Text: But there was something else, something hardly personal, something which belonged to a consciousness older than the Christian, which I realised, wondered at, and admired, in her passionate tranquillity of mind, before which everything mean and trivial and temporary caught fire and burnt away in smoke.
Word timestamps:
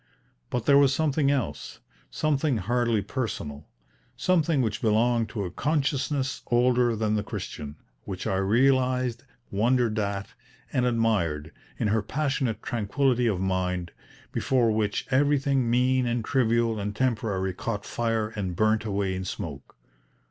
But 0.49 0.65
there 0.65 0.79
was 0.79 0.95
something 0.95 1.29
else, 1.29 1.79
something 2.09 2.57
hardly 2.57 3.03
personal, 3.03 3.67
something 4.17 4.63
which 4.63 4.81
belonged 4.81 5.29
to 5.29 5.43
a 5.45 5.51
consciousness 5.51 6.41
older 6.47 6.95
than 6.95 7.13
the 7.13 7.21
Christian, 7.21 7.75
which 8.03 8.25
I 8.25 8.37
realised, 8.37 9.25
wondered 9.51 9.99
at, 9.99 10.29
and 10.73 10.87
admired, 10.87 11.51
in 11.77 11.89
her 11.89 12.01
passionate 12.01 12.63
tranquillity 12.63 13.27
of 13.27 13.39
mind, 13.39 13.91
before 14.31 14.71
which 14.71 15.05
everything 15.11 15.69
mean 15.69 16.07
and 16.07 16.25
trivial 16.25 16.79
and 16.79 16.95
temporary 16.95 17.53
caught 17.53 17.85
fire 17.85 18.29
and 18.29 18.55
burnt 18.55 18.83
away 18.83 19.13
in 19.15 19.23
smoke. 19.23 19.77